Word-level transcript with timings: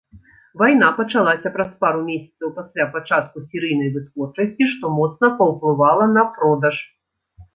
Вайна 0.59 0.87
пачалася 0.99 1.49
праз 1.57 1.67
пару 1.83 1.99
месяцаў 2.07 2.53
пасля 2.55 2.87
пачатку 2.95 3.43
серыйнай 3.51 3.93
вытворчасці, 3.97 4.63
што 4.73 4.91
моцна 4.97 5.31
паўплывала 5.43 6.09
на 6.17 6.23
продаж. 6.39 6.75